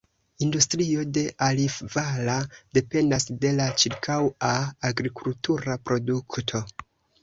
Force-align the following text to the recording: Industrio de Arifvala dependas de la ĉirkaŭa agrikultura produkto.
Industrio 0.43 1.03
de 1.17 1.23
Arifvala 1.47 2.39
dependas 2.79 3.29
de 3.45 3.55
la 3.61 3.71
ĉirkaŭa 3.85 4.59
agrikultura 4.93 5.83
produkto. 5.89 6.69